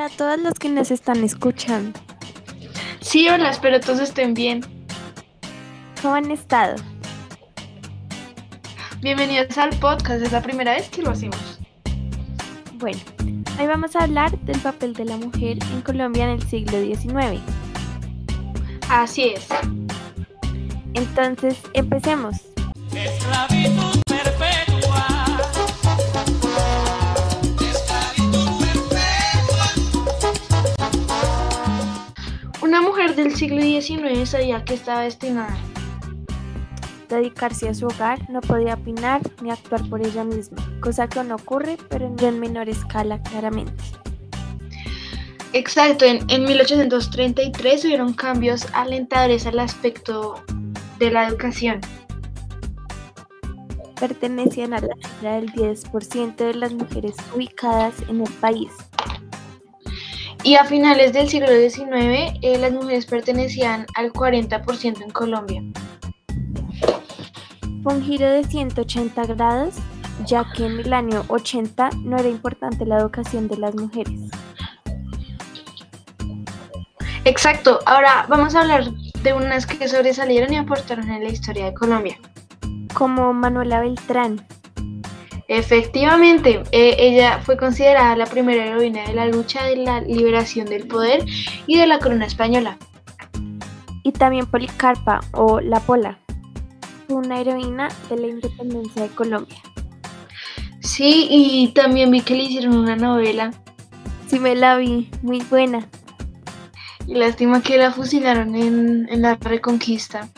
[0.00, 2.00] Hola a todos los que nos están escuchando.
[3.02, 4.62] Sí, hola, espero todos estén bien.
[6.00, 6.76] ¿Cómo han estado?
[9.02, 11.60] Bienvenidos al podcast, es la primera vez que lo hacemos.
[12.76, 12.98] Bueno,
[13.58, 17.38] hoy vamos a hablar del papel de la mujer en Colombia en el siglo XIX.
[18.88, 19.48] Así es.
[20.94, 22.36] Entonces, empecemos.
[22.94, 23.79] Esclavitud
[33.80, 35.56] XIX sabía que estaba destinada.
[37.08, 41.36] Dedicarse a su hogar, no podía opinar ni actuar por ella misma, cosa que no
[41.36, 43.82] ocurre, pero en menor escala claramente.
[45.52, 50.40] Exacto, en, en 1833 hubieron cambios alentadores al aspecto
[51.00, 51.80] de la educación.
[53.98, 58.70] Pertenecían a la cifra del 10% de las mujeres ubicadas en el país.
[60.42, 65.62] Y a finales del siglo XIX, eh, las mujeres pertenecían al 40% en Colombia.
[67.82, 69.74] Fue un giro de 180 grados,
[70.24, 74.30] ya que en el año 80 no era importante la educación de las mujeres.
[77.24, 78.90] Exacto, ahora vamos a hablar
[79.22, 82.18] de unas que sobresalieron y aportaron en la historia de Colombia.
[82.94, 84.46] Como Manuela Beltrán,
[85.50, 90.86] Efectivamente, eh, ella fue considerada la primera heroína de la lucha de la liberación del
[90.86, 91.24] poder
[91.66, 92.78] y de la corona española.
[94.04, 96.20] y también Policarpa o La Pola.
[97.08, 99.58] Una heroína de la independencia de Colombia.
[100.80, 103.50] Sí, y también vi que le hicieron una novela.
[104.28, 105.88] Sí me la vi, muy buena.
[107.08, 110.28] Y lástima que la fusilaron en, en la Reconquista.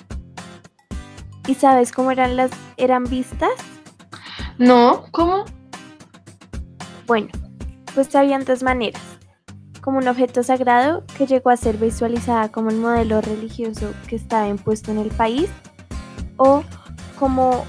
[1.46, 3.52] ¿Y sabes cómo eran las eran vistas?
[4.58, 5.44] No, ¿cómo?
[7.06, 7.28] Bueno,
[7.94, 9.02] pues habían dos maneras.
[9.80, 14.48] Como un objeto sagrado que llegó a ser visualizada como el modelo religioso que estaba
[14.48, 15.50] impuesto en el país,
[16.36, 16.62] o
[17.18, 17.64] como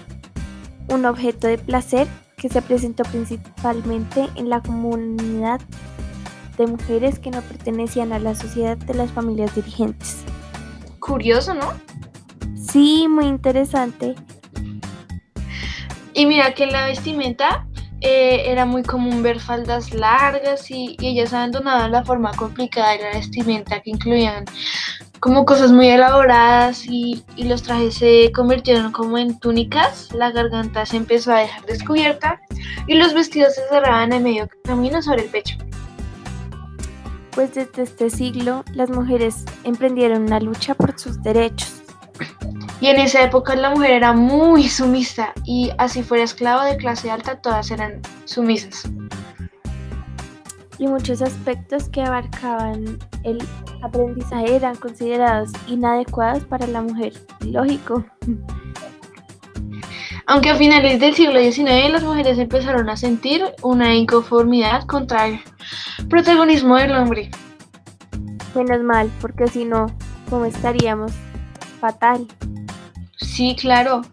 [0.89, 2.07] un objeto de placer
[2.37, 5.61] que se presentó principalmente en la comunidad
[6.57, 10.23] de mujeres que no pertenecían a la sociedad de las familias dirigentes.
[10.99, 11.73] Curioso, ¿no?
[12.55, 14.15] Sí, muy interesante.
[16.13, 17.65] Y mira que en la vestimenta
[18.01, 22.99] eh, era muy común ver faldas largas y, y ellas abandonaban la forma complicada de
[22.99, 24.45] la vestimenta que incluían
[25.23, 30.85] como cosas muy elaboradas y, y los trajes se convirtieron como en túnicas, la garganta
[30.85, 32.41] se empezó a dejar descubierta
[32.87, 35.55] y los vestidos se cerraban en medio camino sobre el pecho.
[37.31, 41.82] Pues desde este siglo las mujeres emprendieron una lucha por sus derechos.
[42.83, 47.09] Y en esa época la mujer era muy sumisa y así fuera esclava de clase
[47.09, 48.91] alta, todas eran sumisas.
[50.79, 53.41] y muchos aspectos que abarcaban el
[53.81, 57.13] aprendizaje eran considerados inadecuados para la mujer.
[57.39, 58.03] Lógico.
[60.27, 65.39] Aunque a finales del siglo XIX las mujeres empezaron a sentir una inconformidad contra el
[66.09, 67.31] protagonismo del hombre.
[68.53, 69.85] Menos mal, porque si no,
[70.29, 71.13] ¿cómo estaríamos?
[71.79, 72.27] Fatal.
[73.33, 74.03] Sí, claro.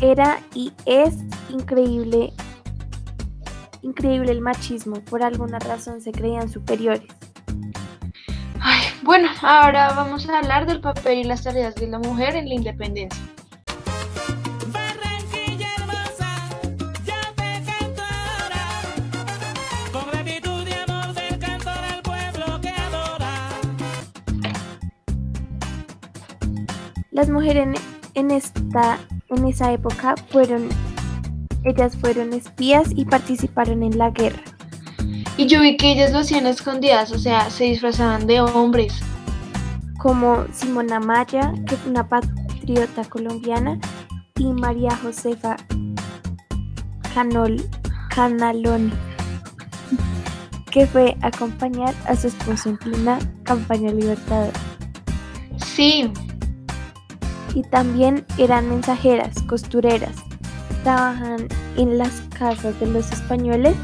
[0.00, 1.16] Era y es
[1.50, 2.32] increíble,
[3.82, 5.04] increíble el machismo.
[5.04, 7.02] Por alguna razón se creían superiores.
[8.58, 12.48] Ay, bueno, ahora vamos a hablar del papel y las tareas de la mujer en
[12.48, 13.22] la independencia.
[27.18, 27.74] Las mujeres en,
[28.14, 28.96] en esta,
[29.28, 30.68] en esa época fueron,
[31.64, 34.40] ellas fueron espías y participaron en la guerra.
[35.36, 39.02] Y yo vi que ellas lo hacían escondidas, o sea, se disfrazaban de hombres.
[39.98, 43.80] como Simona Maya, que fue una patriota colombiana,
[44.36, 45.56] y María Josefa
[47.12, 47.68] Canol,
[48.14, 48.92] Canalón,
[50.70, 54.52] que fue a acompañar a su esposo en plena campaña libertadora.
[55.56, 56.12] Sí,
[57.54, 60.14] Y también eran mensajeras, costureras,
[60.84, 63.74] trabajan en las casas de los españoles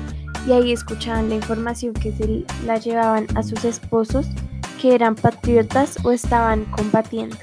[0.47, 4.27] y ahí escuchaban la información que se la llevaban a sus esposos
[4.81, 7.39] que eran patriotas o estaban combatiendo.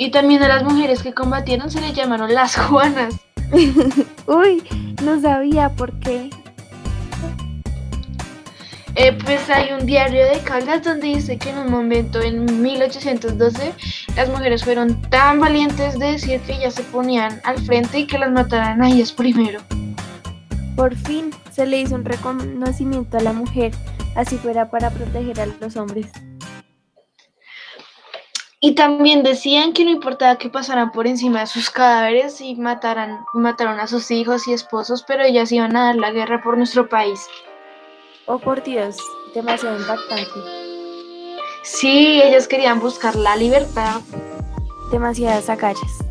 [0.00, 3.16] y también a las mujeres que combatieron se les llamaron las Juanas.
[4.26, 4.62] Uy,
[5.04, 6.30] no sabía por qué.
[8.96, 13.72] Eh, pues hay un diario de Caldas donde dice que en un momento en 1812
[14.16, 18.18] las mujeres fueron tan valientes de decir que ellas se ponían al frente y que
[18.18, 19.60] las mataran a ellas primero.
[20.74, 23.72] Por fin se le hizo un reconocimiento a la mujer,
[24.16, 26.10] así fuera para proteger a los hombres.
[28.62, 33.20] Y también decían que no importaba que pasaran por encima de sus cadáveres y mataran,
[33.34, 36.88] mataron a sus hijos y esposos, pero ellas iban a dar la guerra por nuestro
[36.88, 37.26] país.
[38.26, 38.96] Oh, por Dios,
[39.34, 40.24] demasiado impactante,
[41.62, 44.00] Sí, ellas querían buscar la libertad.
[44.90, 46.04] demasiadas agallas.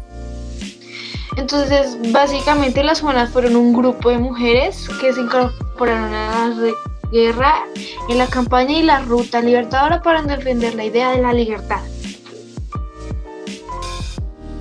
[1.35, 6.73] Entonces, básicamente las Juanas fueron un grupo de mujeres que se incorporaron a la
[7.11, 7.65] guerra
[8.07, 11.81] en la campaña y la ruta libertadora para defender la idea de la libertad.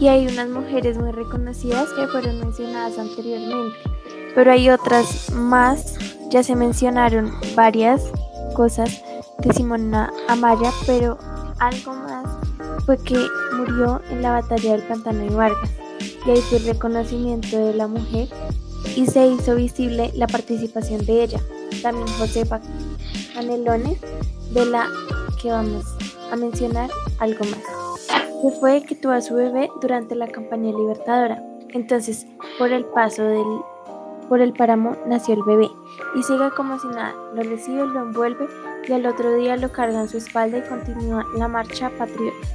[0.01, 3.77] Y hay unas mujeres muy reconocidas que fueron mencionadas anteriormente,
[4.35, 5.95] pero hay otras más,
[6.31, 8.03] ya se mencionaron varias
[8.55, 9.03] cosas
[9.39, 11.19] de Simona Amaya, pero
[11.59, 12.27] algo más
[12.85, 13.19] fue que
[13.57, 15.71] murió en la batalla del Pantano de Vargas,
[16.27, 18.29] y ahí el reconocimiento de la mujer
[18.97, 21.41] y se hizo visible la participación de ella.
[21.83, 22.61] También Josefa
[23.35, 23.99] Canelones,
[24.53, 24.89] de la
[25.41, 25.85] que vamos
[26.33, 26.91] a mencionar
[27.21, 27.79] algo más
[28.43, 31.43] que fue que tuvo a su bebé durante la campaña libertadora.
[31.71, 32.27] Entonces,
[32.59, 33.61] por el paso del
[34.29, 35.71] por el páramo nació el bebé
[36.15, 38.47] y sigue como si nada, lo recibe, lo envuelve
[38.87, 42.47] y al otro día lo carga en su espalda y continúa la marcha patriota.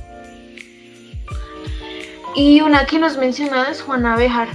[2.36, 4.50] Y una que nos mencionaba es Juana Bejar.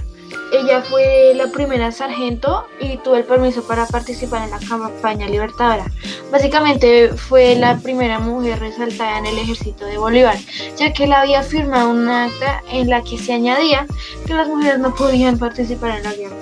[0.53, 5.85] Ella fue la primera sargento y tuvo el permiso para participar en la campaña libertadora.
[6.33, 10.37] Básicamente fue la primera mujer resaltada en el ejército de Bolívar,
[10.77, 13.87] ya que él había firmado un acta en la que se añadía
[14.27, 16.37] que las mujeres no podían participar en la guerra.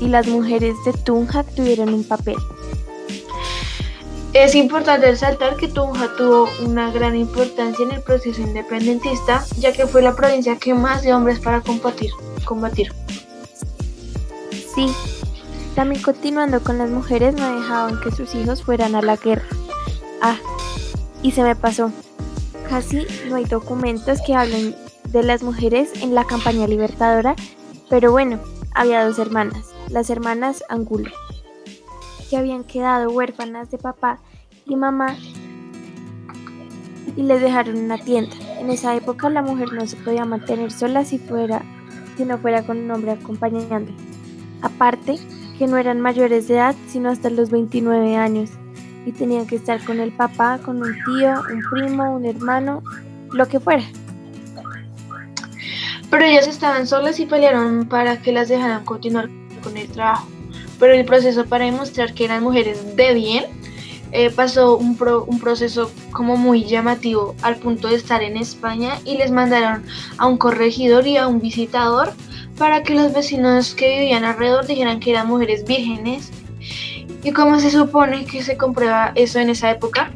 [0.00, 2.36] Y las mujeres de Tunja tuvieron un papel.
[4.32, 9.86] Es importante resaltar que Tunja tuvo una gran importancia en el proceso independentista, ya que
[9.86, 12.10] fue la provincia que más dio hombres para combatir.
[12.44, 12.92] combatir.
[14.74, 14.92] Sí,
[15.74, 19.46] también continuando con las mujeres no dejaban que sus hijos fueran a la guerra.
[20.20, 20.36] Ah,
[21.22, 21.92] y se me pasó.
[22.68, 24.74] Casi no hay documentos que hablen
[25.10, 27.36] de las mujeres en la campaña libertadora,
[27.88, 28.40] pero bueno,
[28.74, 31.10] había dos hermanas, las hermanas Angulo,
[32.28, 34.18] que habían quedado huérfanas de papá
[34.66, 35.16] y mamá
[37.16, 38.34] y les dejaron una tienda.
[38.58, 41.62] En esa época la mujer no se podía mantener sola si fuera
[42.16, 43.92] si no fuera con un hombre acompañante.
[44.62, 45.18] Aparte,
[45.58, 48.50] que no eran mayores de edad, sino hasta los 29 años,
[49.06, 52.82] y tenían que estar con el papá, con un tío, un primo, un hermano,
[53.32, 53.84] lo que fuera.
[56.14, 59.28] Pero ellas estaban solas y pelearon para que las dejaran continuar
[59.64, 60.28] con el trabajo.
[60.78, 63.46] Pero el proceso para demostrar que eran mujeres de bien
[64.12, 69.00] eh, pasó un, pro- un proceso como muy llamativo al punto de estar en España
[69.04, 69.82] y les mandaron
[70.16, 72.12] a un corregidor y a un visitador
[72.56, 76.30] para que los vecinos que vivían alrededor dijeran que eran mujeres vírgenes.
[77.24, 80.12] ¿Y cómo se supone que se comprueba eso en esa época?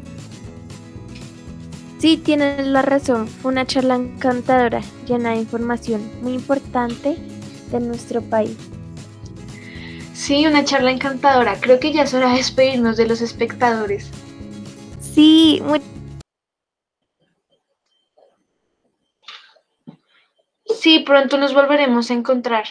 [1.99, 7.17] Sí, tienen la razón, fue una charla encantadora, llena de información muy importante
[7.71, 8.57] de nuestro país.
[10.13, 11.59] Sí, una charla encantadora.
[11.59, 14.09] Creo que ya es hora de despedirnos de los espectadores.
[15.01, 15.81] Sí, muy
[20.79, 22.65] Sí, pronto nos volveremos a encontrar.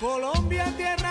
[0.00, 1.05] Colombia, tierra